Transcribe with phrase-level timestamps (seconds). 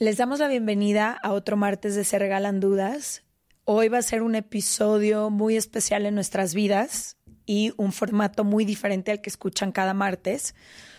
[0.00, 3.24] Les damos la bienvenida a otro martes de Se Regalan Dudas.
[3.64, 7.16] Hoy va a ser un episodio muy especial en nuestras vidas
[7.46, 10.54] y un formato muy diferente al que escuchan cada martes,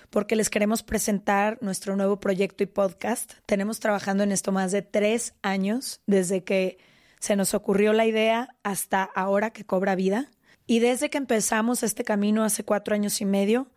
[0.09, 3.35] porque les queremos presentar nuestro nuevo proyecto y podcast.
[3.45, 6.77] Tenemos trabajando en esto más de tres años, desde que
[7.21, 10.29] se nos ocurrió la idea hasta ahora que cobra vida.
[10.68, 13.71] Y desde que empezamos este camino hace cuatro años y medio,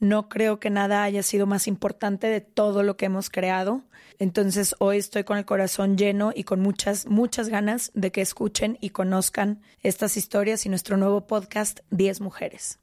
[0.00, 3.82] no creo que nada haya sido más importante de todo lo que hemos creado.
[4.18, 8.78] Entonces hoy estoy con el corazón lleno y con muchas, muchas ganas de que escuchen
[8.80, 12.78] y conozcan estas historias y nuestro nuevo podcast 10 Mujeres.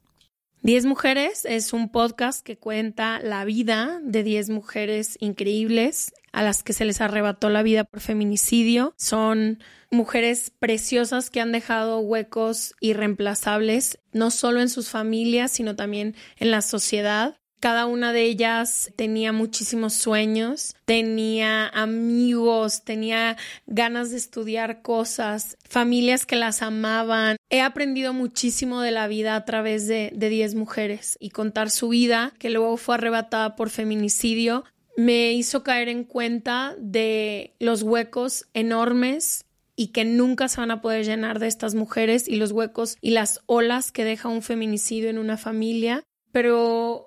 [0.66, 6.64] 10 Mujeres es un podcast que cuenta la vida de 10 mujeres increíbles a las
[6.64, 8.92] que se les arrebató la vida por feminicidio.
[8.96, 9.60] Son
[9.92, 16.50] mujeres preciosas que han dejado huecos irreemplazables, no solo en sus familias, sino también en
[16.50, 17.38] la sociedad.
[17.60, 26.26] Cada una de ellas tenía muchísimos sueños, tenía amigos, tenía ganas de estudiar cosas, familias
[26.26, 27.36] que las amaban.
[27.50, 32.32] He aprendido muchísimo de la vida a través de 10 mujeres y contar su vida,
[32.38, 34.64] que luego fue arrebatada por feminicidio,
[34.96, 39.44] me hizo caer en cuenta de los huecos enormes
[39.76, 43.10] y que nunca se van a poder llenar de estas mujeres y los huecos y
[43.10, 47.05] las olas que deja un feminicidio en una familia, pero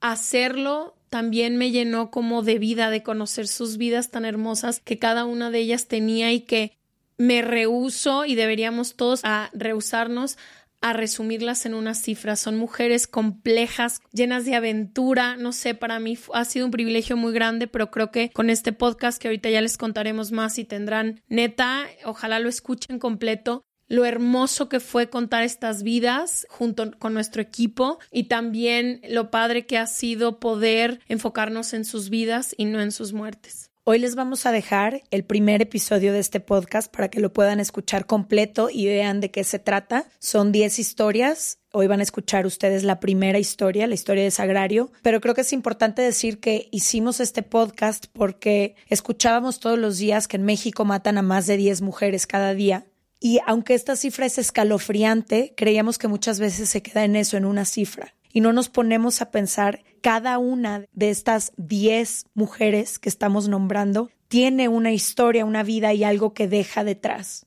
[0.00, 5.24] hacerlo también me llenó como de vida, de conocer sus vidas tan hermosas que cada
[5.24, 6.78] una de ellas tenía y que
[7.18, 10.38] me rehuso y deberíamos todos a rehusarnos
[10.80, 12.36] a resumirlas en una cifra.
[12.36, 15.36] Son mujeres complejas, llenas de aventura.
[15.36, 18.72] No sé, para mí ha sido un privilegio muy grande, pero creo que con este
[18.72, 24.06] podcast que ahorita ya les contaremos más y tendrán neta, ojalá lo escuchen completo lo
[24.06, 29.76] hermoso que fue contar estas vidas junto con nuestro equipo y también lo padre que
[29.76, 33.70] ha sido poder enfocarnos en sus vidas y no en sus muertes.
[33.82, 37.58] Hoy les vamos a dejar el primer episodio de este podcast para que lo puedan
[37.58, 40.06] escuchar completo y vean de qué se trata.
[40.20, 41.58] Son 10 historias.
[41.72, 45.40] Hoy van a escuchar ustedes la primera historia, la historia de Sagrario, pero creo que
[45.40, 50.84] es importante decir que hicimos este podcast porque escuchábamos todos los días que en México
[50.84, 52.86] matan a más de 10 mujeres cada día.
[53.20, 57.44] Y aunque esta cifra es escalofriante, creíamos que muchas veces se queda en eso, en
[57.44, 63.08] una cifra y no nos ponemos a pensar cada una de estas 10 mujeres que
[63.08, 67.46] estamos nombrando tiene una historia, una vida y algo que deja detrás.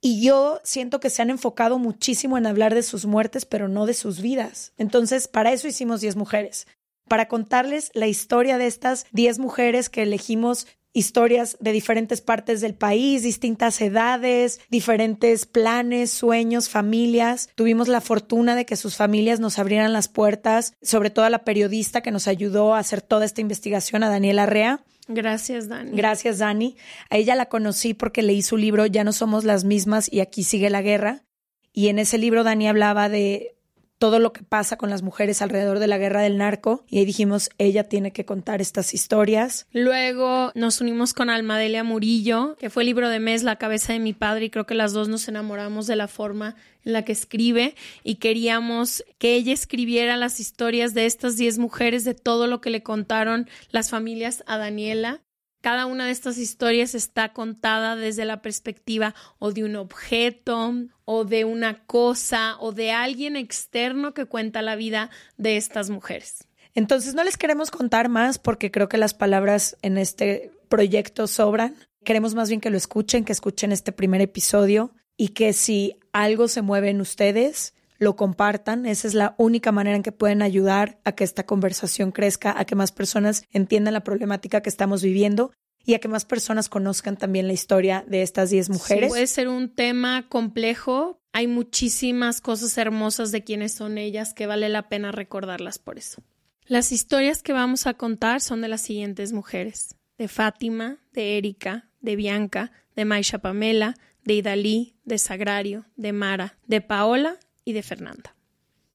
[0.00, 3.86] Y yo siento que se han enfocado muchísimo en hablar de sus muertes, pero no
[3.86, 4.72] de sus vidas.
[4.76, 6.66] Entonces, para eso hicimos 10 mujeres,
[7.08, 12.74] para contarles la historia de estas 10 mujeres que elegimos historias de diferentes partes del
[12.74, 17.48] país, distintas edades, diferentes planes, sueños, familias.
[17.54, 21.44] Tuvimos la fortuna de que sus familias nos abrieran las puertas, sobre todo a la
[21.44, 24.84] periodista que nos ayudó a hacer toda esta investigación, a Daniela Rea.
[25.08, 25.96] Gracias, Dani.
[25.96, 26.76] Gracias, Dani.
[27.10, 30.44] A ella la conocí porque leí su libro Ya no somos las mismas y aquí
[30.44, 31.24] sigue la guerra.
[31.72, 33.56] Y en ese libro Dani hablaba de
[34.02, 37.04] todo lo que pasa con las mujeres alrededor de la guerra del narco y ahí
[37.04, 39.68] dijimos, ella tiene que contar estas historias.
[39.70, 44.00] Luego nos unimos con Almadelia Murillo, que fue el libro de mes La cabeza de
[44.00, 47.12] mi padre y creo que las dos nos enamoramos de la forma en la que
[47.12, 52.60] escribe y queríamos que ella escribiera las historias de estas 10 mujeres, de todo lo
[52.60, 55.20] que le contaron las familias a Daniela.
[55.62, 60.74] Cada una de estas historias está contada desde la perspectiva o de un objeto
[61.04, 66.48] o de una cosa o de alguien externo que cuenta la vida de estas mujeres.
[66.74, 71.76] Entonces no les queremos contar más porque creo que las palabras en este proyecto sobran.
[72.04, 76.48] Queremos más bien que lo escuchen, que escuchen este primer episodio y que si algo
[76.48, 77.72] se mueve en ustedes,
[78.02, 78.84] lo compartan.
[78.84, 82.64] Esa es la única manera en que pueden ayudar a que esta conversación crezca, a
[82.64, 85.52] que más personas entiendan la problemática que estamos viviendo
[85.84, 89.08] y a que más personas conozcan también la historia de estas 10 mujeres.
[89.08, 91.20] puede ser un tema complejo.
[91.32, 96.22] Hay muchísimas cosas hermosas de quiénes son ellas que vale la pena recordarlas por eso.
[96.66, 101.88] Las historias que vamos a contar son de las siguientes mujeres: de Fátima, de Erika,
[102.00, 107.82] de Bianca, de Maisha Pamela, de Idalí, de Sagrario, de Mara, de Paola y de
[107.82, 108.34] Fernanda.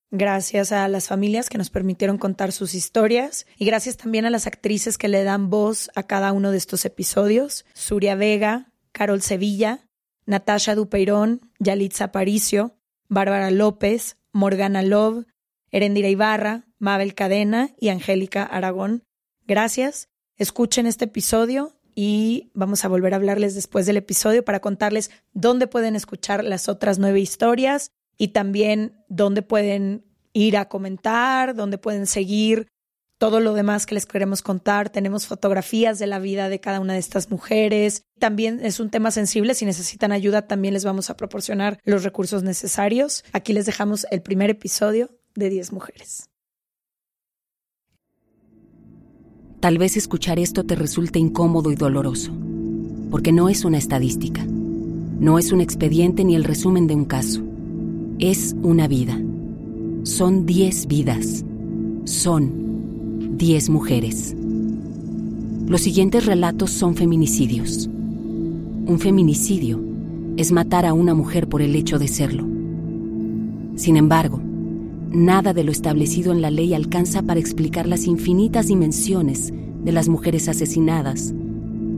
[0.09, 4.47] Gracias a las familias que nos permitieron contar sus historias y gracias también a las
[4.47, 7.65] actrices que le dan voz a cada uno de estos episodios.
[7.73, 9.85] Suria Vega, Carol Sevilla,
[10.25, 12.77] Natasha Dupeirón, Yalitza Aparicio,
[13.09, 15.25] Bárbara López, Morgana Love,
[15.71, 19.03] Erendira Ibarra, Mabel Cadena y Angélica Aragón.
[19.45, 20.07] Gracias.
[20.37, 25.67] Escuchen este episodio y vamos a volver a hablarles después del episodio para contarles dónde
[25.67, 32.07] pueden escuchar las otras nueve historias y también dónde pueden ir a comentar, dónde pueden
[32.07, 32.67] seguir
[33.17, 34.89] todo lo demás que les queremos contar.
[34.89, 38.03] Tenemos fotografías de la vida de cada una de estas mujeres.
[38.19, 39.55] También es un tema sensible.
[39.55, 43.23] Si necesitan ayuda, también les vamos a proporcionar los recursos necesarios.
[43.33, 46.29] Aquí les dejamos el primer episodio de 10 mujeres.
[49.59, 52.31] Tal vez escuchar esto te resulte incómodo y doloroso,
[53.09, 57.46] porque no es una estadística, no es un expediente ni el resumen de un caso
[58.19, 59.19] es una vida.
[60.03, 61.45] Son diez vidas.
[62.05, 64.35] Son diez mujeres.
[65.67, 67.87] Los siguientes relatos son feminicidios.
[68.87, 69.79] Un feminicidio
[70.35, 72.43] es matar a una mujer por el hecho de serlo.
[73.75, 74.41] Sin embargo,
[75.11, 79.53] nada de lo establecido en la ley alcanza para explicar las infinitas dimensiones
[79.83, 81.35] de las mujeres asesinadas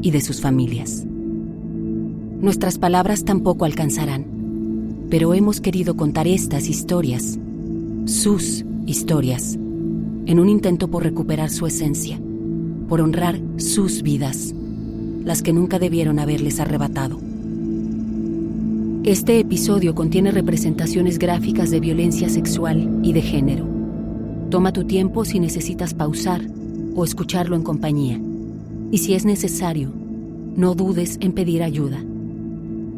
[0.02, 1.06] y de sus familias.
[2.42, 4.39] Nuestras palabras tampoco alcanzarán
[5.10, 7.40] pero hemos querido contar estas historias,
[8.06, 9.56] sus historias,
[10.26, 12.20] en un intento por recuperar su esencia,
[12.88, 14.54] por honrar sus vidas,
[15.24, 17.20] las que nunca debieron haberles arrebatado.
[19.04, 23.66] Este episodio contiene representaciones gráficas de violencia sexual y de género.
[24.52, 26.42] Toma tu tiempo si necesitas pausar
[26.96, 28.20] o escucharlo en compañía.
[28.92, 29.92] Y si es necesario,
[30.56, 32.04] no dudes en pedir ayuda.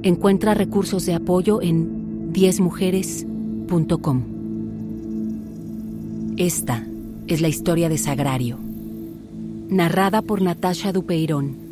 [0.04, 2.00] Encuentra recursos de apoyo en
[2.33, 4.24] 10mujeres.com.
[6.38, 6.86] Esta
[7.28, 8.57] es la historia de Sagrario,
[9.69, 11.72] narrada por Natasha Dupeirón.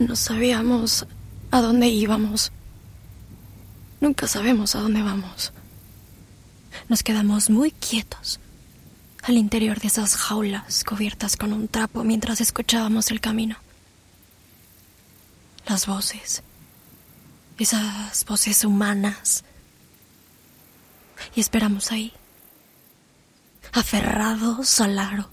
[0.00, 0.16] No
[1.50, 2.52] a dónde íbamos.
[4.00, 5.52] Nunca sabemos a dónde vamos.
[6.88, 8.40] Nos quedamos muy quietos
[9.22, 13.56] al interior de esas jaulas cubiertas con un trapo mientras escuchábamos el camino.
[15.66, 16.42] Las voces,
[17.58, 19.44] esas voces humanas.
[21.34, 22.12] Y esperamos ahí,
[23.72, 25.28] aferrados al aro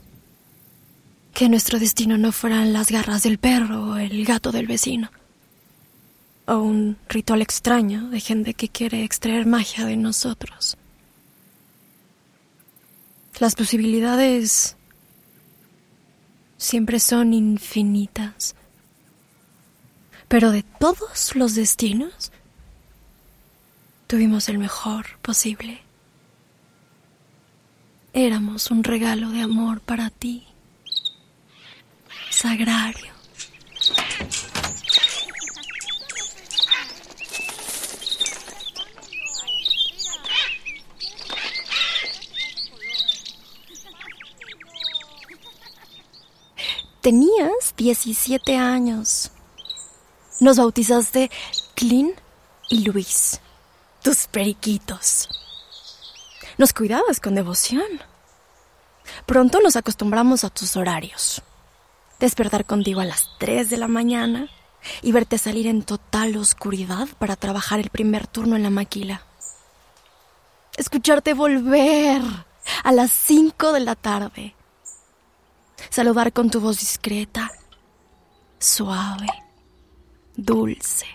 [1.38, 5.12] que nuestro destino no fueran las garras del perro o el gato del vecino.
[6.48, 10.78] O un ritual extraño de gente que quiere extraer magia de nosotros.
[13.40, 14.76] Las posibilidades
[16.58, 18.56] siempre son infinitas.
[20.28, 22.32] Pero de todos los destinos,
[24.08, 25.82] tuvimos el mejor posible.
[28.14, 30.48] Éramos un regalo de amor para ti
[32.38, 33.14] sagrario.
[47.07, 49.31] Tenías 17 años.
[50.42, 51.31] Nos bautizaste
[51.73, 52.18] Clint
[52.69, 53.40] y Luis,
[54.04, 55.30] tus periquitos.
[56.57, 57.87] Nos cuidabas con devoción.
[59.26, 61.42] Pronto nos acostumbramos a tus horarios
[62.19, 64.49] despertar contigo a las 3 de la mañana
[65.02, 69.21] y verte salir en total oscuridad para trabajar el primer turno en la maquila.
[70.76, 72.21] Escucharte volver
[72.83, 74.56] a las 5 de la tarde.
[75.97, 77.51] Saludar con tu voz discreta,
[78.59, 79.25] suave,
[80.35, 81.07] dulce.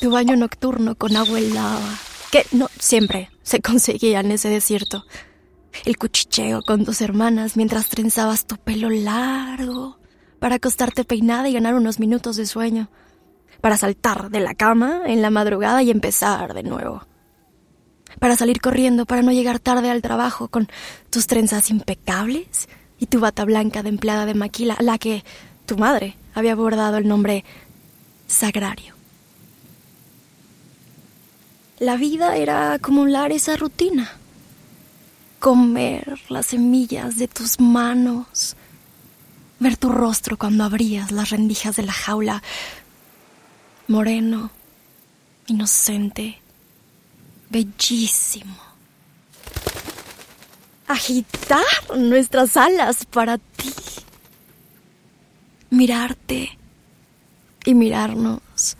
[0.00, 1.98] Tu baño nocturno con agua helada
[2.32, 5.04] que no siempre se conseguía en ese desierto.
[5.84, 9.98] El cuchicheo con tus hermanas mientras trenzabas tu pelo largo
[10.38, 12.88] para acostarte peinada y ganar unos minutos de sueño,
[13.60, 17.06] para saltar de la cama en la madrugada y empezar de nuevo,
[18.18, 20.68] para salir corriendo para no llegar tarde al trabajo con
[21.10, 25.24] tus trenzas impecables y tu bata blanca de empleada de maquila, la que
[25.66, 27.44] tu madre había bordado el nombre
[28.26, 28.94] Sagrario.
[31.80, 34.12] La vida era acumular esa rutina.
[35.38, 38.54] Comer las semillas de tus manos.
[39.58, 42.42] Ver tu rostro cuando abrías las rendijas de la jaula.
[43.90, 44.52] Moreno,
[45.48, 46.38] inocente,
[47.48, 48.54] bellísimo.
[50.86, 51.66] Agitar
[51.96, 53.72] nuestras alas para ti.
[55.70, 56.56] Mirarte
[57.64, 58.76] y mirarnos,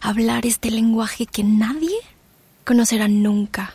[0.00, 1.98] hablar este lenguaje que nadie
[2.64, 3.74] conocerá nunca,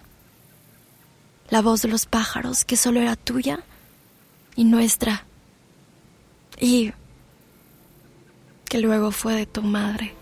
[1.52, 3.60] la voz de los pájaros que solo era tuya
[4.56, 5.26] y nuestra,
[6.60, 6.92] y
[8.68, 10.14] que luego fue de tu madre.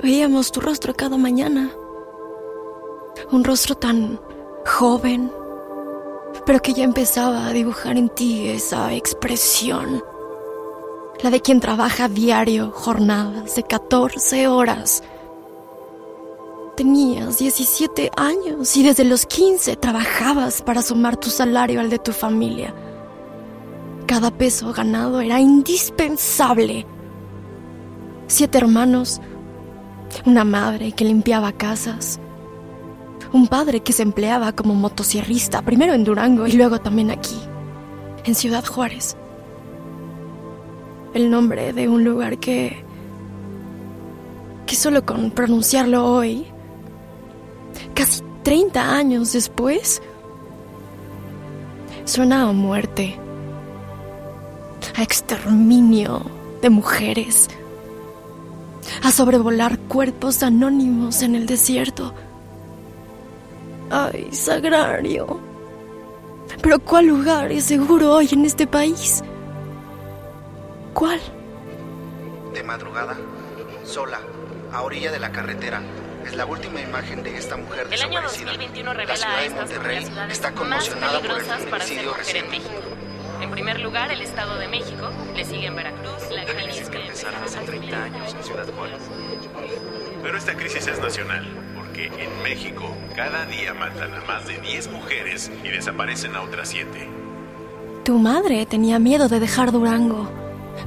[0.00, 1.72] Veíamos tu rostro cada mañana,
[3.32, 4.20] un rostro tan
[4.64, 5.32] joven,
[6.46, 10.04] pero que ya empezaba a dibujar en ti esa expresión,
[11.20, 15.02] la de quien trabaja diario, jornadas de 14 horas.
[16.78, 22.12] Tenías 17 años y desde los 15 trabajabas para sumar tu salario al de tu
[22.12, 22.72] familia.
[24.06, 26.86] Cada peso ganado era indispensable.
[28.28, 29.20] Siete hermanos,
[30.24, 32.20] una madre que limpiaba casas,
[33.32, 37.40] un padre que se empleaba como motosierrista, primero en Durango y luego también aquí,
[38.22, 39.16] en Ciudad Juárez.
[41.12, 42.84] El nombre de un lugar que...
[44.64, 46.46] que solo con pronunciarlo hoy,
[47.98, 50.00] casi 30 años después,
[52.04, 53.18] suena a muerte,
[54.94, 56.22] a exterminio
[56.62, 57.48] de mujeres,
[59.02, 62.14] a sobrevolar cuerpos anónimos en el desierto
[63.90, 65.40] Ay, Sagrario.
[66.62, 69.24] Pero ¿cuál lugar es seguro hoy en este país?
[70.94, 71.18] ¿Cuál?
[72.54, 73.16] De madrugada,
[73.84, 74.20] sola,
[74.72, 75.82] a orilla de la carretera.
[76.28, 78.50] Es la última imagen de esta mujer El año desaparecida.
[78.52, 82.50] 2021 la revela ciudad a de Monterrey está conmocionada por el feminicidio en reciente.
[82.50, 82.70] México.
[83.40, 87.42] En primer lugar, el Estado de México, le siguen Veracruz, la La crisis que empezaron
[87.42, 88.98] hace 30 años en Ciudad Juárez.
[90.22, 94.90] Pero esta crisis es nacional, porque en México cada día matan a más de 10
[94.90, 97.08] mujeres y desaparecen a otras 7.
[98.04, 100.30] Tu madre tenía miedo de dejar Durango,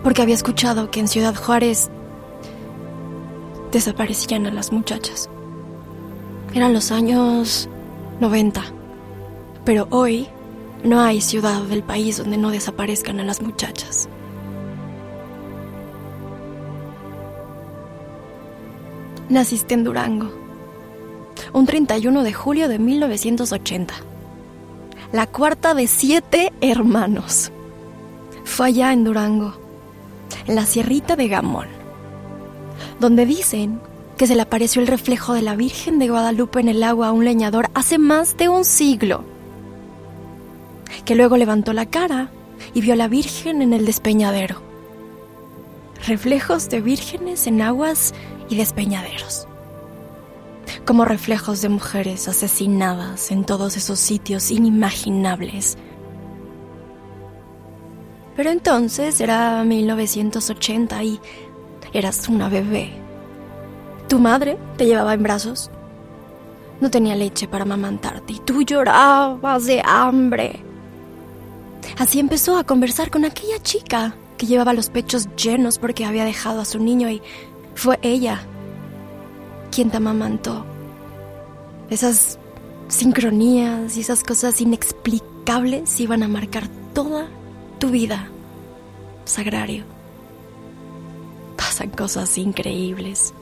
[0.04, 1.90] porque había escuchado que en Ciudad Juárez
[3.72, 5.30] desaparecían a las muchachas.
[6.54, 7.70] Eran los años
[8.20, 8.62] 90,
[9.64, 10.28] pero hoy
[10.84, 14.10] no hay ciudad del país donde no desaparezcan a las muchachas.
[19.30, 20.30] Naciste en Durango,
[21.54, 24.12] un 31 de julio de 1980
[25.12, 27.52] la cuarta de siete hermanos.
[28.46, 29.54] Fue allá en Durango,
[30.48, 31.68] en la sierrita de Gamón,
[33.00, 33.80] donde dicen
[34.18, 37.12] que se le apareció el reflejo de la Virgen de Guadalupe en el agua a
[37.12, 39.24] un leñador hace más de un siglo,
[41.06, 42.32] que luego levantó la cara
[42.74, 44.62] y vio a la Virgen en el despeñadero.
[46.08, 48.14] Reflejos de vírgenes en aguas
[48.50, 49.48] y despeñaderos
[50.86, 55.78] como reflejos de mujeres asesinadas en todos esos sitios inimaginables.
[58.36, 61.20] Pero entonces era 1980 y
[61.94, 62.92] eras una bebé.
[64.08, 65.72] Tu madre te llevaba en brazos.
[66.80, 70.64] No tenía leche para amamantarte y tú llorabas de hambre.
[71.98, 76.62] Así empezó a conversar con aquella chica que llevaba los pechos llenos porque había dejado
[76.62, 77.22] a su niño y
[77.76, 78.42] fue ella
[79.72, 80.66] quien te amamantó.
[81.90, 82.40] Esas
[82.88, 87.28] sincronías y esas cosas inexplicables iban a marcar toda
[87.80, 88.28] tu vida,
[89.26, 90.01] Sagrario.
[91.58, 93.34] Pasan cosas increíbles.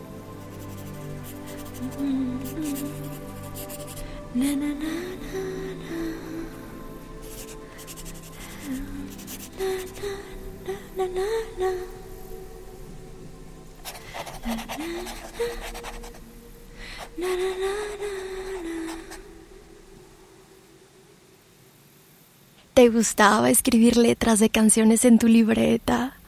[22.80, 26.19] ¿Te gustaba escribir letras de canciones en tu libreta?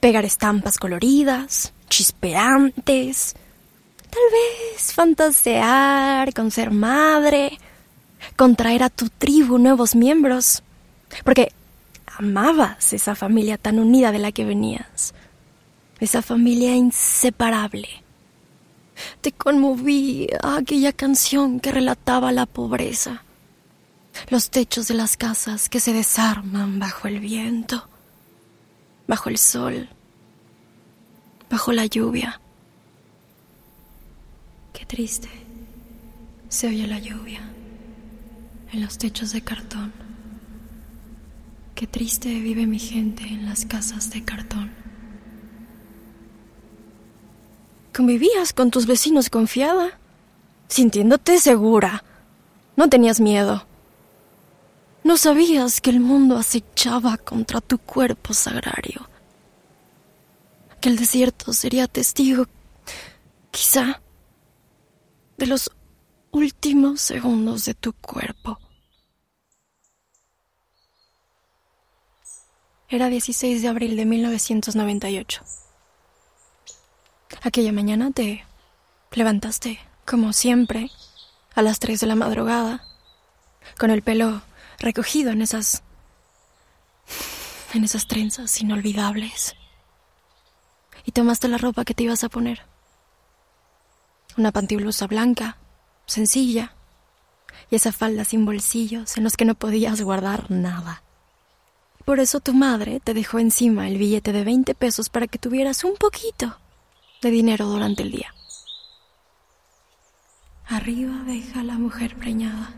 [0.00, 3.34] Pegar estampas coloridas, chispeantes.
[4.10, 7.58] Tal vez fantasear con ser madre,
[8.36, 10.62] con traer a tu tribu nuevos miembros.
[11.24, 11.52] Porque
[12.18, 15.14] amabas esa familia tan unida de la que venías.
[16.00, 17.88] Esa familia inseparable.
[19.20, 23.22] Te conmovía aquella canción que relataba la pobreza,
[24.30, 27.87] Los techos de las casas que se desarman bajo el viento,
[29.08, 29.88] bajo el sol,
[31.50, 32.40] bajo la lluvia.
[34.72, 35.28] Qué triste
[36.48, 37.40] se oye la lluvia
[38.72, 39.92] en los techos de cartón.
[41.74, 44.70] Qué triste vive mi gente en las casas de cartón.
[47.94, 49.98] Convivías con tus vecinos confiada,
[50.68, 52.04] sintiéndote segura.
[52.76, 53.67] No tenías miedo.
[55.08, 59.08] No sabías que el mundo acechaba contra tu cuerpo sagrario.
[60.82, 62.44] Que el desierto sería testigo,
[63.50, 64.02] quizá,
[65.38, 65.70] de los
[66.30, 68.58] últimos segundos de tu cuerpo.
[72.90, 75.42] Era 16 de abril de 1998.
[77.40, 78.44] Aquella mañana te
[79.12, 80.90] levantaste, como siempre,
[81.54, 82.84] a las 3 de la madrugada,
[83.78, 84.42] con el pelo
[84.78, 85.82] recogido en esas...
[87.74, 89.54] en esas trenzas inolvidables.
[91.04, 92.62] Y tomaste la ropa que te ibas a poner.
[94.36, 95.58] Una pantiblusa blanca,
[96.06, 96.74] sencilla,
[97.70, 101.02] y esa falda sin bolsillos en los que no podías guardar nada.
[102.04, 105.84] Por eso tu madre te dejó encima el billete de 20 pesos para que tuvieras
[105.84, 106.58] un poquito
[107.20, 108.34] de dinero durante el día.
[110.66, 112.74] Arriba deja la mujer preñada.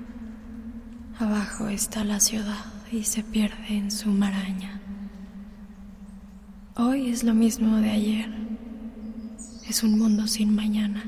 [1.20, 4.80] Abajo está la ciudad y se pierde en su maraña.
[6.76, 8.30] Hoy es lo mismo de ayer.
[9.68, 11.04] Es un mundo sin mañana.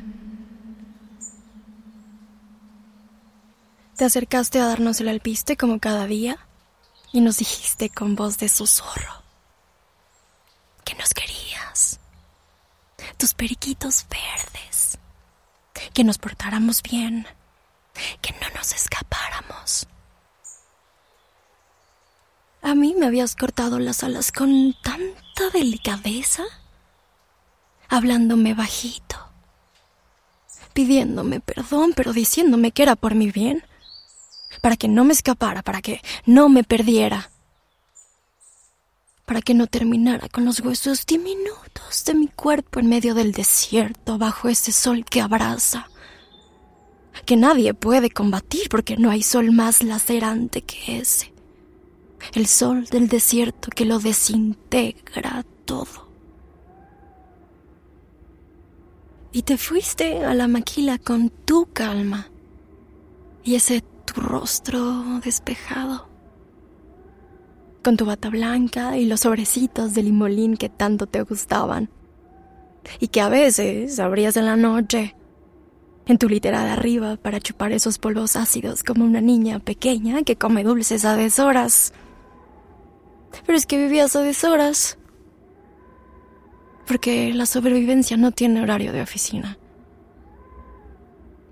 [3.97, 6.37] Te acercaste a darnos el alpiste como cada día
[7.11, 9.23] y nos dijiste con voz de susurro
[10.85, 12.01] que nos querías,
[13.17, 14.99] tus periquitos verdes,
[15.95, 17.27] que nos portáramos bien,
[18.21, 19.87] que no nos escapáramos.
[22.63, 26.45] A mí me habías cortado las alas con tanta delicadeza,
[27.89, 29.17] hablándome bajito,
[30.73, 33.65] pidiéndome perdón, pero diciéndome que era por mi bien
[34.61, 37.31] para que no me escapara, para que no me perdiera,
[39.27, 44.19] para que no terminara con los huesos diminutos de mi cuerpo en medio del desierto
[44.19, 45.89] bajo ese sol que abraza,
[47.27, 51.32] que nadie puede combatir porque no hay sol más lacerante que ese,
[52.35, 56.11] el sol del desierto que lo desintegra todo.
[59.33, 62.29] Y te fuiste a la maquila con tu calma
[63.45, 66.09] y ese tu rostro despejado,
[67.83, 71.89] con tu bata blanca y los sobrecitos de limolín que tanto te gustaban,
[73.01, 75.15] y que a veces abrías en la noche,
[76.07, 80.37] en tu litera de arriba para chupar esos polvos ácidos como una niña pequeña que
[80.37, 81.93] come dulces a deshoras.
[83.47, 84.99] Pero es que vivías a deshoras.
[86.87, 89.59] Porque la sobrevivencia no tiene horario de oficina.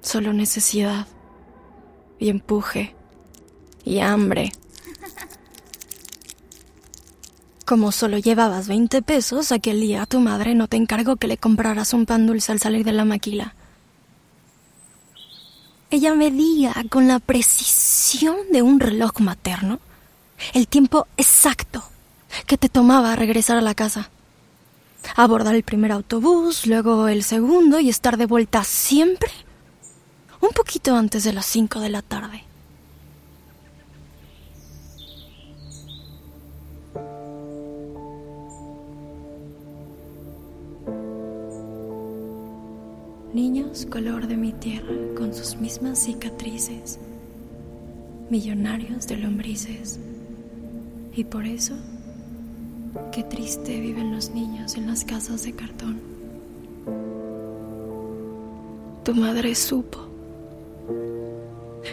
[0.01, 1.07] Solo necesidad
[2.19, 2.95] y empuje
[3.85, 4.53] y hambre.
[7.65, 11.93] Como solo llevabas 20 pesos, aquel día tu madre no te encargó que le compraras
[11.93, 13.55] un pan dulce al salir de la maquila.
[15.91, 19.81] Ella medía con la precisión de un reloj materno
[20.55, 21.83] el tiempo exacto
[22.47, 24.11] que te tomaba regresar a la casa.
[25.17, 29.31] Abordar el primer autobús, luego el segundo y estar de vuelta siempre
[30.41, 32.45] un poquito antes de las cinco de la tarde.
[43.33, 46.99] Niños color de mi tierra con sus mismas cicatrices,
[48.29, 50.01] millonarios de lombrices.
[51.15, 51.75] Y por eso,
[53.13, 56.01] qué triste viven los niños en las casas de cartón.
[59.05, 59.99] Tu madre supo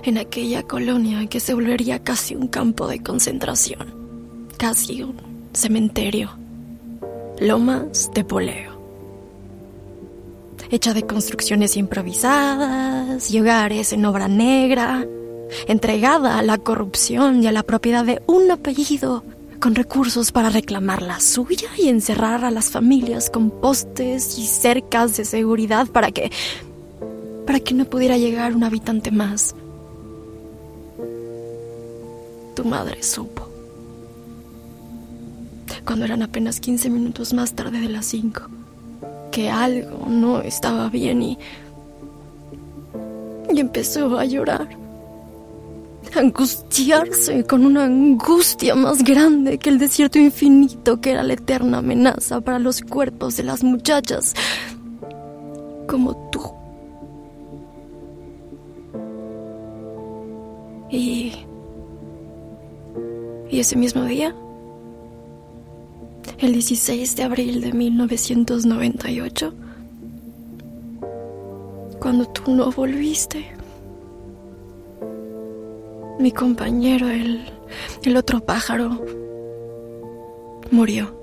[0.03, 3.93] en aquella colonia que se volvería casi un campo de concentración,
[4.58, 5.15] casi un
[5.53, 6.32] cementerio,
[7.39, 8.80] lomas de poleo,
[10.69, 15.08] hecha de construcciones improvisadas y hogares en obra negra,
[15.67, 19.23] entregada a la corrupción y a la propiedad de un apellido
[19.60, 25.17] con recursos para reclamar la suya y encerrar a las familias con postes y cercas
[25.17, 26.31] de seguridad para que
[27.45, 29.55] para que no pudiera llegar un habitante más
[32.57, 33.47] tu madre supo.
[35.86, 38.41] Cuando eran apenas 15 minutos más tarde de las 5,
[39.31, 41.38] que algo no estaba bien y.
[43.53, 44.87] y empezó a llorar.
[46.15, 52.41] Angustiarse con una angustia más grande que el desierto infinito que era la eterna amenaza
[52.41, 54.33] para los cuerpos de las muchachas
[55.87, 56.41] como tú.
[60.89, 61.33] Y...
[63.49, 64.35] Y ese mismo día,
[66.39, 69.53] el 16 de abril de 1998,
[71.99, 73.56] cuando tú no volviste,
[76.19, 77.45] mi compañero, el,
[78.03, 79.03] el otro pájaro,
[80.71, 81.15] murió.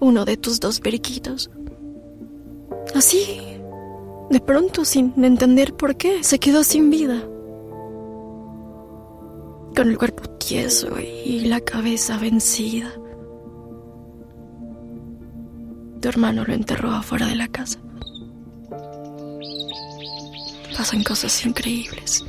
[0.00, 1.50] Uno de tus dos periquitos.
[2.94, 3.40] Así,
[4.30, 7.20] de pronto, sin entender por qué, se quedó sin vida.
[9.74, 12.92] Con el cuerpo tieso y la cabeza vencida.
[16.00, 17.80] Tu hermano lo enterró afuera de la casa
[20.76, 22.22] pasan cosas increíbles.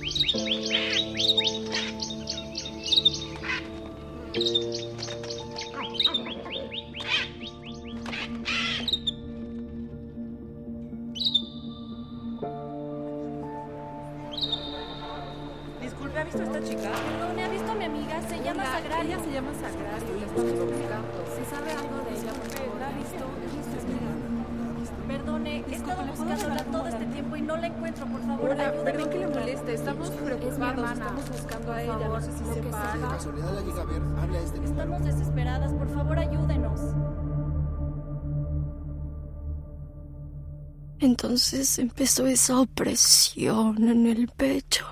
[40.99, 44.85] Entonces empezó esa opresión en el pecho.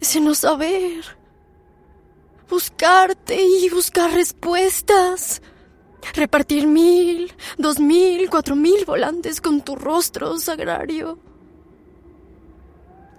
[0.00, 1.04] Ese no saber.
[2.48, 5.42] Buscarte y buscar respuestas.
[6.14, 11.18] Repartir mil, dos mil, cuatro mil volantes con tu rostro sagrario.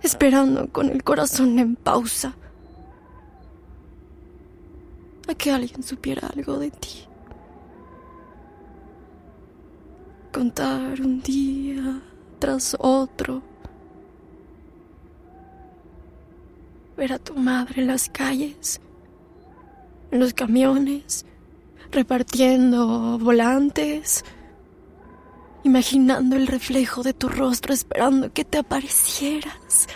[0.02, 2.36] Esperando con el corazón en pausa.
[5.28, 7.11] A que alguien supiera algo de ti.
[10.32, 12.02] Contar un día
[12.40, 13.42] tras otro.
[16.96, 18.80] Ver a tu madre en las calles,
[20.10, 21.26] en los camiones,
[21.92, 24.24] repartiendo volantes,
[25.64, 29.90] imaginando el reflejo de tu rostro, esperando que te aparecieras,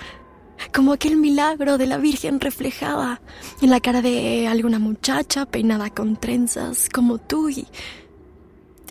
[0.74, 3.22] como aquel milagro de la Virgen reflejada
[3.62, 7.68] en la cara de alguna muchacha peinada con trenzas como tú y,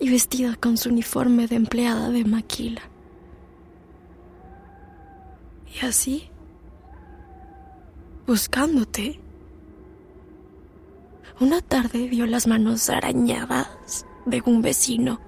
[0.00, 2.82] y vestida con su uniforme de empleada de maquila.
[5.74, 6.30] Y así,
[8.26, 9.20] buscándote,
[11.40, 15.20] una tarde vio las manos arañadas de un vecino,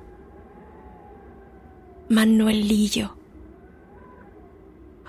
[2.08, 3.16] Manuelillo.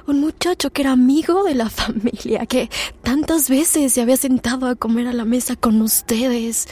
[0.08, 2.70] Un muchacho que era amigo de la familia, que
[3.04, 6.68] tantas veces se había sentado a comer a la mesa con ustedes.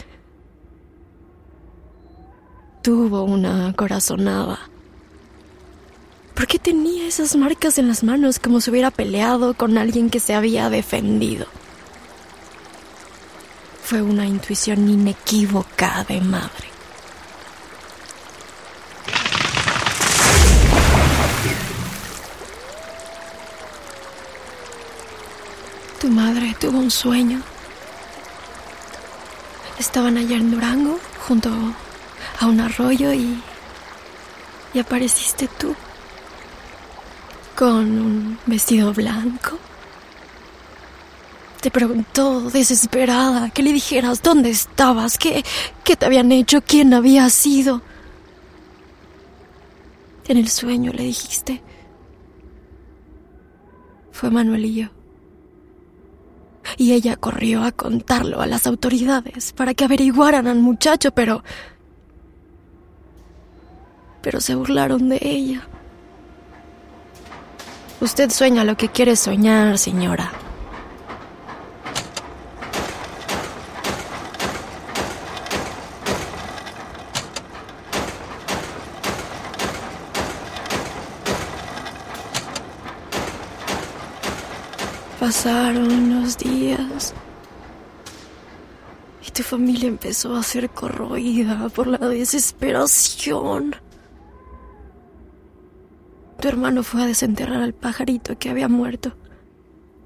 [2.86, 4.60] Tuvo una corazonada.
[6.36, 10.19] ¿Por qué tenía esas marcas en las manos como si hubiera peleado con alguien que
[10.19, 11.48] se había defendido?
[13.84, 16.67] Fue una intuición inequívoca de madre.
[26.00, 27.41] Tu madre tuvo un sueño.
[29.80, 31.50] Estaban allá en Durango, junto
[32.39, 33.41] a un arroyo y...
[34.74, 35.76] y apareciste tú.
[37.56, 39.58] Con un vestido blanco.
[41.62, 45.43] Te preguntó desesperada que le dijeras dónde estabas, qué,
[45.84, 47.82] qué te habían hecho, quién había sido.
[50.28, 51.62] En el sueño le dijiste.
[54.12, 54.89] Fue Manuelillo.
[56.78, 61.43] Y ella corrió a contarlo a las autoridades para que averiguaran al muchacho, pero...
[64.25, 65.67] Pero se burlaron de ella.
[68.01, 70.31] Usted sueña lo que quiere soñar, señora.
[85.19, 87.13] Pasaron los días
[89.27, 93.85] y tu familia empezó a ser corroída por la desesperación.
[96.45, 99.15] Tu hermano fue a desenterrar al pajarito que había muerto,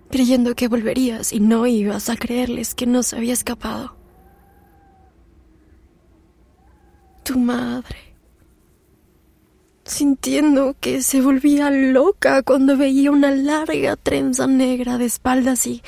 [0.10, 3.98] creyendo que volverías y no ibas a creerles que no se había escapado.
[7.26, 8.16] Tu madre
[9.84, 15.84] sintiendo que se volvía loca cuando veía una larga trenza negra de espaldas y,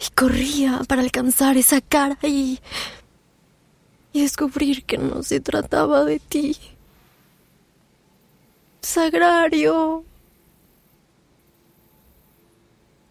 [0.00, 2.58] y corría para alcanzar esa cara y,
[4.12, 6.56] y descubrir que no se trataba de ti.
[8.84, 10.04] Sagrario.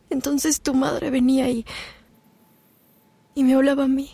[0.10, 1.66] Entonces tu madre venía y,
[3.36, 4.12] y me hablaba a mí.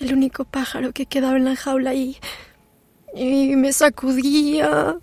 [0.00, 2.18] El único pájaro que quedaba en la jaula y,
[3.14, 4.98] y me sacudía.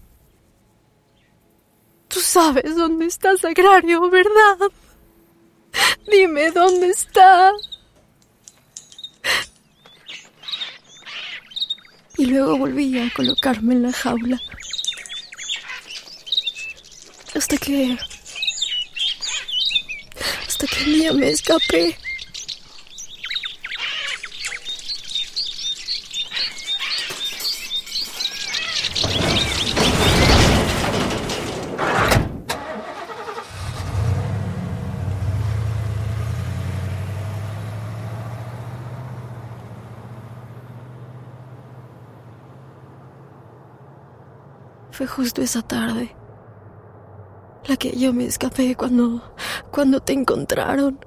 [2.07, 4.57] Tú sabes dónde está Sagrario, ¿verdad?
[6.09, 7.51] Dime dónde está.
[12.17, 14.41] Y luego volví a colocarme en la jaula.
[17.35, 17.97] Hasta que...
[20.47, 21.97] Hasta que un día me escapé.
[44.95, 46.15] Fue justo esa tarde
[47.67, 49.35] la que yo me escapé cuando
[49.69, 51.05] cuando te encontraron.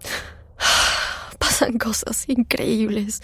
[1.38, 3.20] Pasan cosas increíbles.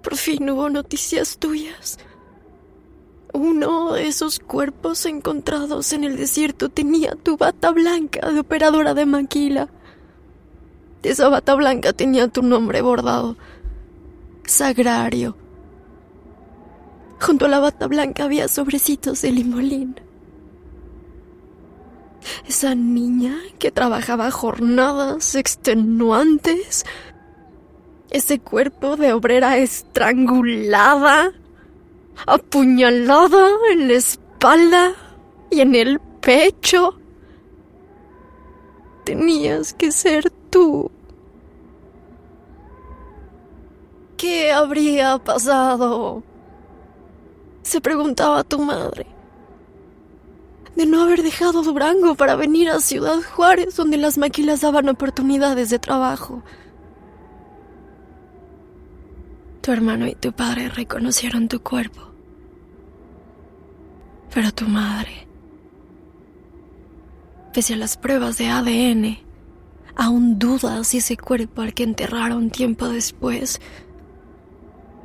[0.00, 1.98] Por fin hubo noticias tuyas.
[3.32, 9.06] Uno de esos cuerpos encontrados en el desierto tenía tu bata blanca de operadora de
[9.06, 9.68] maquila.
[11.06, 13.36] Esa bata blanca tenía tu nombre bordado.
[14.44, 15.36] Sagrario.
[17.20, 20.00] Junto a la bata blanca había sobrecitos de limolín.
[22.48, 26.84] Esa niña que trabajaba jornadas extenuantes.
[28.10, 31.32] Ese cuerpo de obrera estrangulada,
[32.26, 34.92] apuñalada en la espalda
[35.52, 36.98] y en el pecho.
[39.04, 40.90] Tenías que ser tú.
[44.16, 46.22] ¿Qué habría pasado?
[47.62, 49.06] Se preguntaba tu madre.
[50.74, 55.70] De no haber dejado Durango para venir a Ciudad Juárez, donde las maquilas daban oportunidades
[55.70, 56.42] de trabajo.
[59.60, 62.00] Tu hermano y tu padre reconocieron tu cuerpo.
[64.32, 65.26] Pero tu madre,
[67.52, 69.18] pese a las pruebas de ADN,
[69.96, 73.60] aún duda si ese cuerpo al que enterraron tiempo después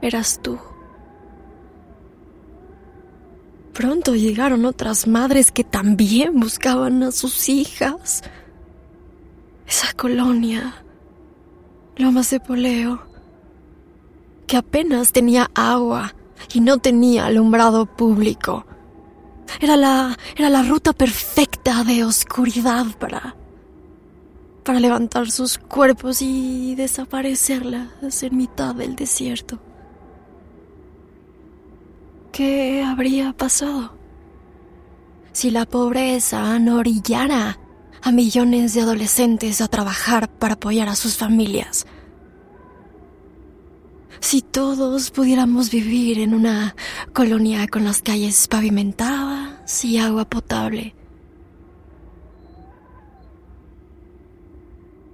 [0.01, 0.59] eras tú.
[3.73, 8.21] Pronto llegaron otras madres que también buscaban a sus hijas.
[9.65, 10.83] Esa colonia,
[11.95, 13.01] Lomas de Poleo,
[14.45, 16.13] que apenas tenía agua
[16.53, 18.65] y no tenía alumbrado público.
[19.61, 23.35] Era la, era la ruta perfecta de oscuridad para,
[24.63, 29.59] para levantar sus cuerpos y desaparecerlas en mitad del desierto.
[32.31, 33.93] ¿Qué habría pasado?
[35.33, 37.59] Si la pobreza no orillara
[38.01, 41.85] a millones de adolescentes a trabajar para apoyar a sus familias.
[44.21, 46.75] Si todos pudiéramos vivir en una
[47.11, 50.95] colonia con las calles pavimentadas y agua potable.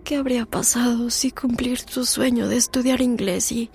[0.03, 3.69] ¿Qué habría pasado si cumplir tu sueño de estudiar inglés y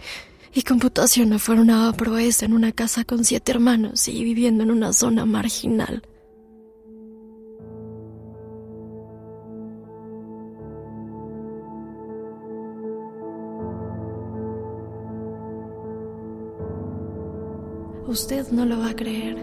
[0.55, 4.93] y computación fuera una proeza en una casa con siete hermanos y viviendo en una
[4.93, 6.03] zona marginal.
[18.07, 19.39] Usted no lo va a creer,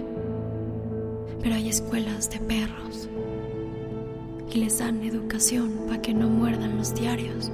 [1.42, 3.10] pero hay escuelas de perros
[4.52, 7.52] y les dan educación para que no muerdan los diarios.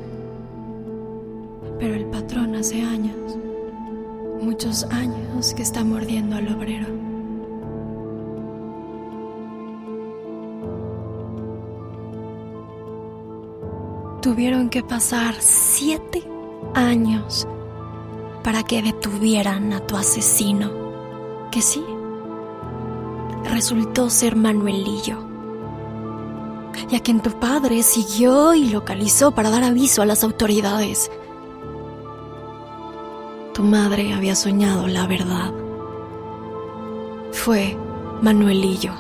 [1.80, 3.38] Pero el patrón hace años
[4.46, 6.86] muchos años que está mordiendo al obrero.
[14.22, 16.24] Tuvieron que pasar siete
[16.76, 17.48] años
[18.44, 20.70] para que detuvieran a tu asesino,
[21.52, 21.84] que sí,
[23.46, 25.18] resultó ser Manuelillo,
[26.92, 31.10] y a quien tu padre siguió y localizó para dar aviso a las autoridades.
[33.66, 35.52] Madre había soñado la verdad.
[37.32, 37.78] Fue
[38.22, 38.94] Manuelillo,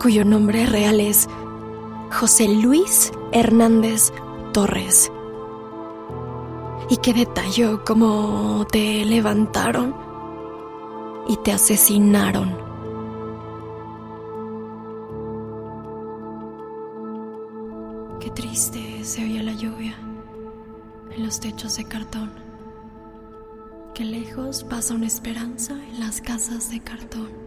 [0.00, 1.28] cuyo nombre real es
[2.10, 4.12] José Luis Hernández
[4.52, 5.12] Torres
[6.88, 9.94] y que detalló cómo te levantaron
[11.28, 12.56] y te asesinaron.
[18.20, 19.96] Qué triste se oía la lluvia
[21.10, 22.51] en los techos de cartón.
[23.94, 27.41] Qué lejos pasa una esperanza en las casas de cartón.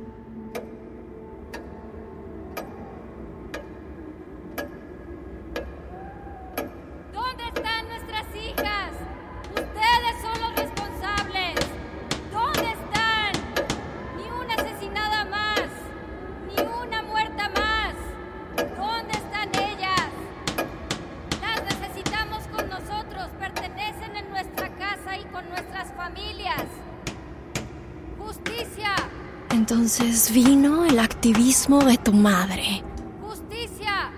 [31.26, 32.84] Activismo de tu madre.
[33.28, 34.12] ¡Justicia!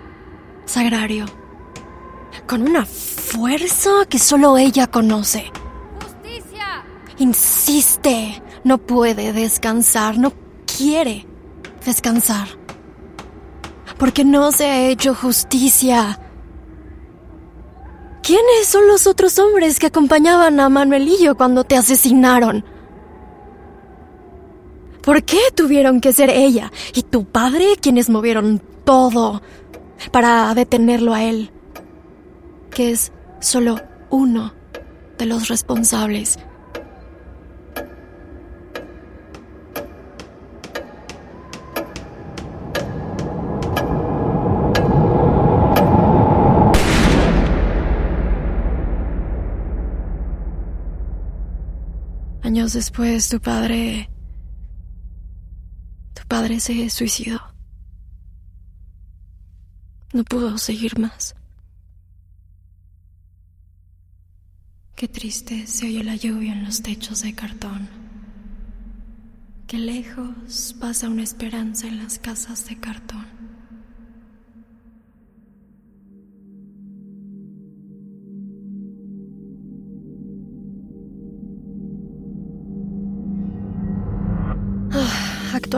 [0.66, 1.24] Sagrario.
[2.46, 5.50] Con una fuerza que solo ella conoce.
[6.02, 6.84] ¡Justicia!
[7.16, 8.42] Insiste.
[8.62, 10.18] No puede descansar.
[10.18, 10.34] No
[10.66, 11.26] quiere
[11.82, 12.46] descansar.
[13.98, 16.20] Porque no se ha hecho justicia.
[18.22, 22.66] ¿Quiénes son los otros hombres que acompañaban a Manuelillo cuando te asesinaron?
[25.08, 29.40] ¿Por qué tuvieron que ser ella y tu padre quienes movieron todo
[30.12, 31.50] para detenerlo a él?
[32.68, 33.76] Que es solo
[34.10, 34.52] uno
[35.16, 36.38] de los responsables.
[52.42, 54.10] Años después, tu padre
[56.38, 57.40] padre se suicidó.
[60.12, 61.34] No pudo seguir más.
[64.94, 67.88] Qué triste se oye la lluvia en los techos de cartón.
[69.66, 73.37] Qué lejos pasa una esperanza en las casas de cartón.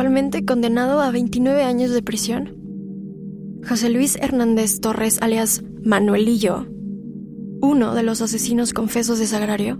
[0.01, 2.57] Actualmente condenado a 29 años de prisión.
[3.69, 6.67] José Luis Hernández Torres, alias Manuelillo,
[7.61, 9.79] uno de los asesinos confesos de Sagrario,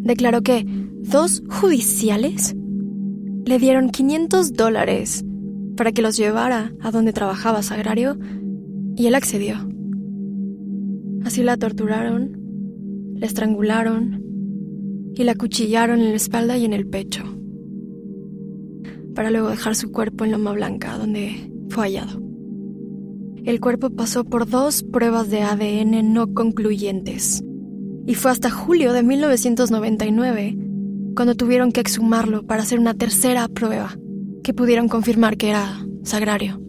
[0.00, 2.56] declaró que dos judiciales
[3.44, 5.22] le dieron 500 dólares
[5.76, 8.16] para que los llevara a donde trabajaba Sagrario
[8.96, 9.56] y él accedió.
[11.22, 14.22] Así la torturaron, la estrangularon
[15.14, 17.43] y la cuchillaron en la espalda y en el pecho
[19.14, 22.22] para luego dejar su cuerpo en Loma Blanca, donde fue hallado.
[23.44, 27.42] El cuerpo pasó por dos pruebas de ADN no concluyentes,
[28.06, 30.58] y fue hasta julio de 1999
[31.14, 33.96] cuando tuvieron que exhumarlo para hacer una tercera prueba,
[34.42, 36.60] que pudieron confirmar que era sagrario.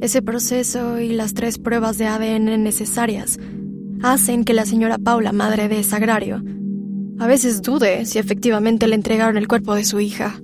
[0.00, 3.38] Ese proceso y las tres pruebas de ADN necesarias
[4.02, 6.42] hacen que la señora Paula, madre de Sagrario,
[7.18, 10.40] a veces dude si efectivamente le entregaron el cuerpo de su hija.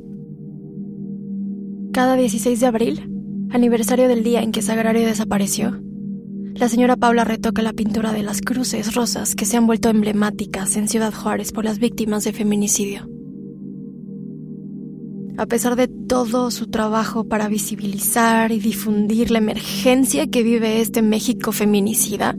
[1.93, 3.11] Cada 16 de abril,
[3.51, 5.83] aniversario del día en que Sagrario desapareció,
[6.55, 10.77] la señora Paula retoca la pintura de las cruces rosas que se han vuelto emblemáticas
[10.77, 13.09] en Ciudad Juárez por las víctimas de feminicidio.
[15.37, 21.03] A pesar de todo su trabajo para visibilizar y difundir la emergencia que vive este
[21.03, 22.37] México feminicida,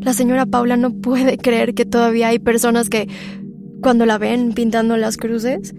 [0.00, 3.08] la señora Paula no puede creer que todavía hay personas que,
[3.80, 5.72] cuando la ven pintando las cruces,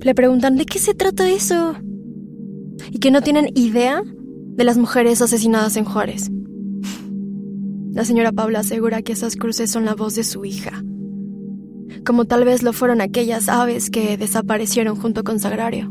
[0.00, 1.74] le preguntan de qué se trata eso.
[2.90, 6.30] Y que no tienen idea de las mujeres asesinadas en Juárez.
[7.92, 10.84] La señora Paula asegura que esas cruces son la voz de su hija,
[12.04, 15.90] como tal vez lo fueron aquellas aves que desaparecieron junto con Sagrario,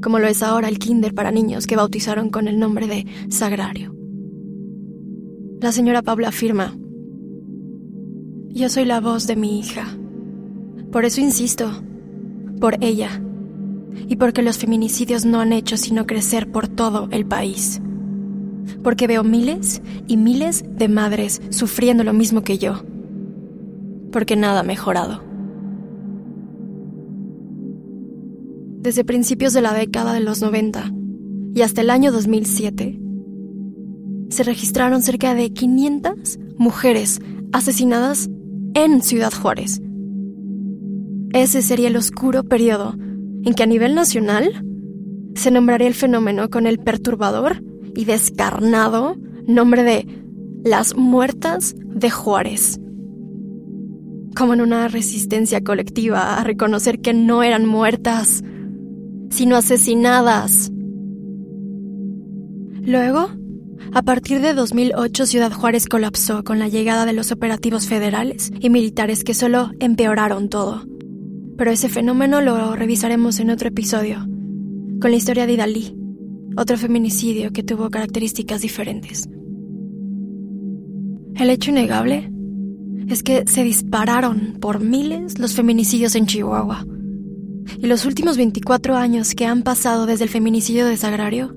[0.00, 3.94] como lo es ahora el kinder para niños que bautizaron con el nombre de Sagrario.
[5.60, 6.76] La señora Paula afirma,
[8.50, 9.98] yo soy la voz de mi hija.
[10.94, 11.72] Por eso insisto,
[12.60, 13.20] por ella,
[14.06, 17.82] y porque los feminicidios no han hecho sino crecer por todo el país.
[18.84, 22.84] Porque veo miles y miles de madres sufriendo lo mismo que yo.
[24.12, 25.20] Porque nada ha mejorado.
[28.80, 30.92] Desde principios de la década de los 90
[31.56, 33.00] y hasta el año 2007,
[34.28, 37.20] se registraron cerca de 500 mujeres
[37.50, 38.30] asesinadas
[38.74, 39.80] en Ciudad Juárez
[41.34, 42.94] ese sería el oscuro periodo
[43.44, 44.64] en que a nivel nacional
[45.34, 47.60] se nombraría el fenómeno con el perturbador
[47.96, 49.16] y descarnado
[49.46, 50.06] nombre de
[50.62, 52.78] las muertas de Juárez.
[54.36, 58.44] Como en una resistencia colectiva a reconocer que no eran muertas,
[59.30, 60.70] sino asesinadas.
[62.80, 63.28] Luego,
[63.92, 68.70] a partir de 2008, Ciudad Juárez colapsó con la llegada de los operativos federales y
[68.70, 70.93] militares que solo empeoraron todo.
[71.56, 74.26] Pero ese fenómeno lo revisaremos en otro episodio,
[75.00, 75.96] con la historia de Idalí,
[76.56, 79.28] otro feminicidio que tuvo características diferentes.
[81.36, 82.30] El hecho innegable
[83.08, 86.86] es que se dispararon por miles los feminicidios en Chihuahua.
[87.78, 91.54] Y los últimos 24 años que han pasado desde el feminicidio de Sagrario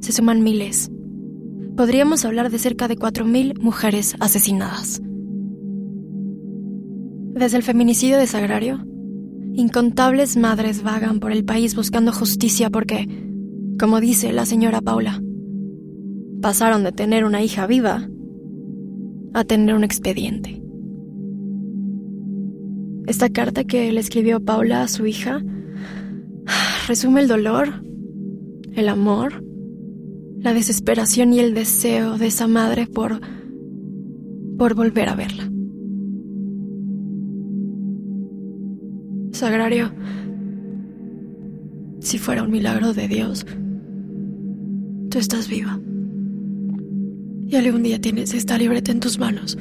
[0.00, 0.90] se suman miles.
[1.76, 5.00] Podríamos hablar de cerca de 4.000 mujeres asesinadas.
[7.34, 8.86] Desde el feminicidio de Sagrario,
[9.54, 13.08] incontables madres vagan por el país buscando justicia porque,
[13.78, 15.22] como dice la señora Paula,
[16.42, 18.08] pasaron de tener una hija viva
[19.32, 20.60] a tener un expediente.
[23.06, 25.42] Esta carta que le escribió Paula a su hija
[26.88, 27.84] resume el dolor,
[28.74, 29.44] el amor,
[30.38, 33.20] la desesperación y el deseo de esa madre por
[34.56, 35.53] por volver a verla.
[39.44, 39.92] Sagrario,
[42.00, 43.44] si fuera un milagro de Dios,
[45.10, 45.78] tú estás viva.
[47.46, 49.58] Y algún día tienes esta libreta en tus manos.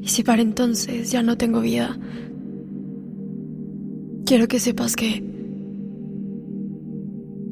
[0.00, 1.98] Y si para entonces ya no tengo vida,
[4.24, 5.22] quiero que sepas que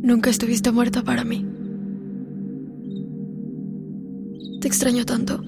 [0.00, 1.44] nunca estuviste muerta para mí.
[4.62, 5.44] Te extraño tanto.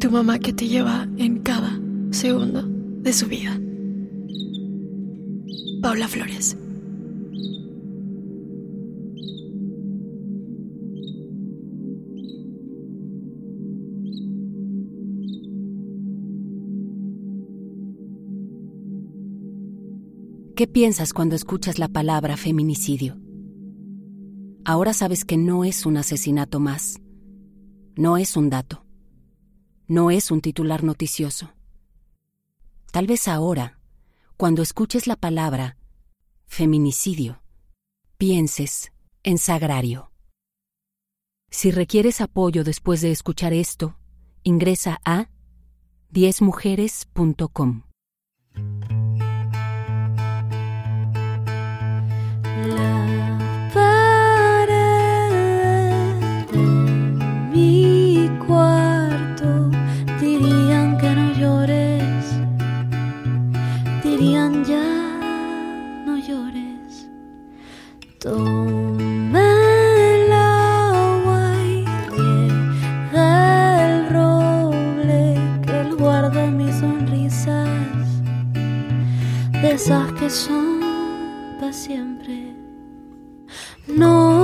[0.00, 1.76] Tu mamá que te lleva en cada
[2.12, 3.60] segundo de su vida.
[5.82, 6.56] Paula Flores.
[20.54, 23.16] ¿Qué piensas cuando escuchas la palabra feminicidio?
[24.64, 27.00] Ahora sabes que no es un asesinato más,
[27.96, 28.84] no es un dato,
[29.88, 31.52] no es un titular noticioso.
[32.92, 33.78] Tal vez ahora,
[34.36, 35.76] cuando escuches la palabra
[36.46, 37.42] feminicidio,
[38.18, 40.12] pienses en sagrario.
[41.50, 43.96] Si requieres apoyo después de escuchar esto,
[44.42, 45.30] ingresa a
[46.12, 47.82] 10mujeres.com.
[52.54, 52.97] La
[79.78, 80.80] esas que son
[81.60, 82.52] para siempre.
[83.86, 84.37] No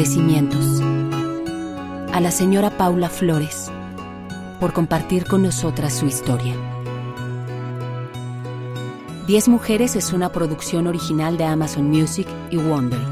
[0.00, 0.80] Agradecimientos
[2.14, 3.70] a la señora Paula Flores
[4.58, 6.54] por compartir con nosotras su historia.
[9.26, 13.04] Diez Mujeres es una producción original de Amazon Music y Wondery,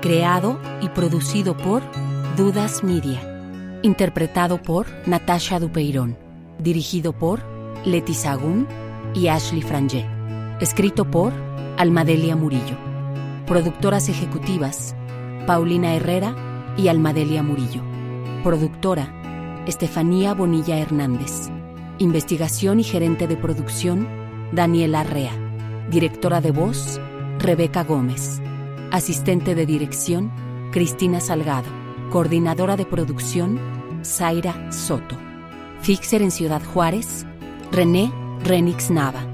[0.00, 1.82] creado y producido por
[2.34, 3.20] Dudas Media,
[3.82, 6.16] interpretado por Natasha Dupeirón,
[6.58, 7.42] dirigido por
[7.84, 8.66] Leti Sagún
[9.12, 10.06] y Ashley Frangé,
[10.60, 11.34] escrito por
[11.76, 12.78] Almadelia Murillo,
[13.46, 14.96] productoras ejecutivas
[15.46, 16.34] Paulina Herrera
[16.76, 17.80] y Almadelia Murillo,
[18.42, 21.50] productora Estefanía Bonilla Hernández,
[21.98, 24.08] investigación y gerente de producción
[24.52, 25.32] Daniela Rea,
[25.88, 27.00] directora de voz
[27.38, 28.40] Rebeca Gómez,
[28.90, 30.32] asistente de dirección
[30.72, 31.68] Cristina Salgado,
[32.10, 33.60] coordinadora de producción
[34.04, 35.16] Zaira Soto,
[35.80, 37.24] fixer en Ciudad Juárez
[37.70, 39.24] René Renix Nava,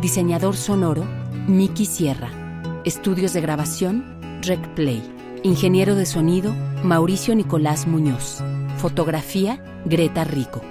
[0.00, 1.04] diseñador sonoro
[1.48, 2.30] Miki Sierra,
[2.84, 8.42] estudios de grabación Rec Play, ingeniero de sonido Mauricio Nicolás Muñoz,
[8.78, 10.62] fotografía Greta Rico.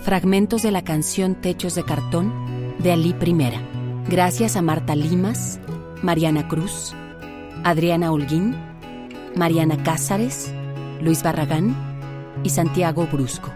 [0.00, 2.32] Fragmentos de la canción Techos de Cartón
[2.78, 3.60] de Ali Primera.
[4.08, 5.58] Gracias a Marta Limas,
[6.02, 6.94] Mariana Cruz,
[7.64, 8.54] Adriana Holguín,
[9.34, 10.52] Mariana Cázares,
[11.00, 11.74] Luis Barragán
[12.42, 13.50] y Santiago Brusco.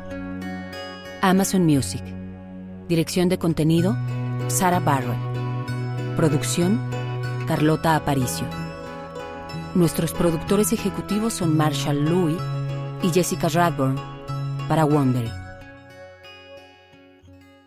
[1.20, 2.02] Amazon Music.
[2.88, 3.96] Dirección de contenido,
[4.46, 5.18] Sara Barrett.
[6.16, 6.80] Producción,
[7.46, 8.67] Carlota Aparicio.
[9.74, 12.38] Nuestros productores ejecutivos son Marshall Louis
[13.02, 13.96] y Jessica Radburn
[14.66, 15.30] para Wondery.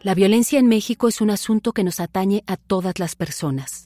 [0.01, 3.85] La violencia en México es un asunto que nos atañe a todas las personas.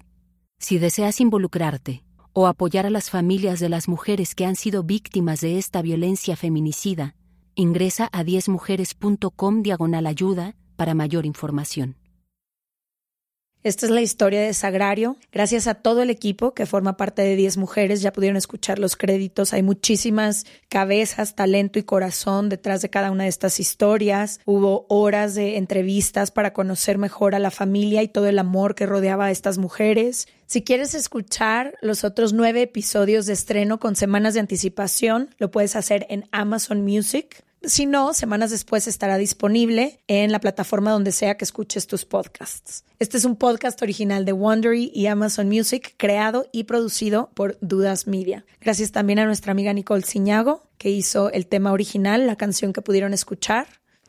[0.59, 5.41] Si deseas involucrarte o apoyar a las familias de las mujeres que han sido víctimas
[5.41, 7.15] de esta violencia feminicida,
[7.53, 11.97] ingresa a 10mujeres.com diagonal ayuda para mayor información.
[13.65, 15.17] Esta es la historia de Sagrario.
[15.31, 18.95] Gracias a todo el equipo que forma parte de 10 mujeres, ya pudieron escuchar los
[18.95, 19.53] créditos.
[19.53, 24.39] Hay muchísimas cabezas, talento y corazón detrás de cada una de estas historias.
[24.45, 28.85] Hubo horas de entrevistas para conocer mejor a la familia y todo el amor que
[28.85, 30.27] rodeaba a estas mujeres.
[30.45, 35.75] Si quieres escuchar los otros nueve episodios de estreno con semanas de anticipación, lo puedes
[35.75, 37.43] hacer en Amazon Music.
[37.67, 42.83] Si no, semanas después estará disponible en la plataforma donde sea que escuches tus podcasts.
[42.99, 48.05] Este es un podcast original de Wondery y Amazon Music, creado y producido por Dudas
[48.05, 48.45] Media.
[48.61, 52.83] Gracias también a nuestra amiga Nicole Ciñago, que hizo el tema original, la canción que
[52.83, 53.67] pudieron escuchar.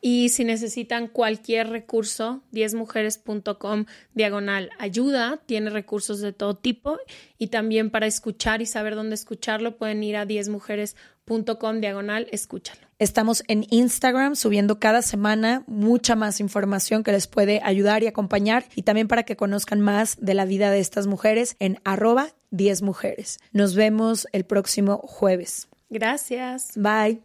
[0.09, 6.96] Y si necesitan cualquier recurso, 10mujeres.com diagonal ayuda, tiene recursos de todo tipo
[7.38, 12.82] y también para escuchar y saber dónde escucharlo pueden ir a 10mujeres.com diagonal escúchalo.
[13.00, 18.64] Estamos en Instagram subiendo cada semana mucha más información que les puede ayudar y acompañar
[18.76, 22.82] y también para que conozcan más de la vida de estas mujeres en arroba 10
[22.82, 23.40] mujeres.
[23.50, 25.66] Nos vemos el próximo jueves.
[25.90, 26.74] Gracias.
[26.76, 27.22] Bye.